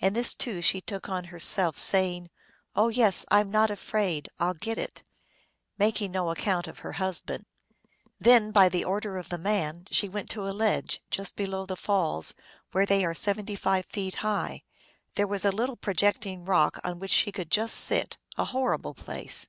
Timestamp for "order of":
8.82-9.28